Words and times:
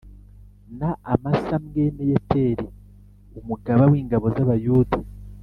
na 0.79 0.89
Amasa 1.13 1.55
mwene 1.65 2.01
Yeteri 2.11 2.65
umugaba 3.39 3.83
w’ingabo 3.91 4.25
z’Abayuda. 4.35 4.97